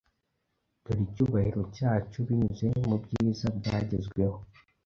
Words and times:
Doreicyubahiro 0.85 1.61
cyacu 1.75 2.17
binyuze 2.27 2.67
mubyiza 2.87 3.47
byagezweho 3.59 4.37